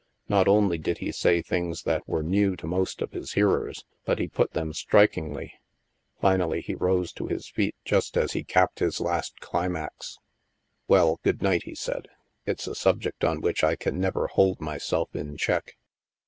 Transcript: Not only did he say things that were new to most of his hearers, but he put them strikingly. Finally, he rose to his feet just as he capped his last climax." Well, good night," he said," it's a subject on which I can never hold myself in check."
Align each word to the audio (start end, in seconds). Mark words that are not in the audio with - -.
Not 0.27 0.47
only 0.47 0.79
did 0.79 0.97
he 0.97 1.11
say 1.11 1.43
things 1.43 1.83
that 1.83 2.07
were 2.07 2.23
new 2.23 2.55
to 2.55 2.65
most 2.65 3.03
of 3.03 3.11
his 3.11 3.33
hearers, 3.33 3.85
but 4.03 4.17
he 4.17 4.27
put 4.27 4.53
them 4.53 4.73
strikingly. 4.73 5.53
Finally, 6.19 6.61
he 6.61 6.73
rose 6.73 7.13
to 7.13 7.27
his 7.27 7.47
feet 7.47 7.75
just 7.85 8.17
as 8.17 8.31
he 8.31 8.43
capped 8.43 8.79
his 8.79 8.99
last 8.99 9.39
climax." 9.41 10.17
Well, 10.87 11.19
good 11.21 11.43
night," 11.43 11.65
he 11.65 11.75
said," 11.75 12.07
it's 12.47 12.65
a 12.65 12.73
subject 12.73 13.23
on 13.23 13.41
which 13.41 13.63
I 13.63 13.75
can 13.75 13.99
never 13.99 14.25
hold 14.25 14.59
myself 14.59 15.15
in 15.15 15.37
check." 15.37 15.77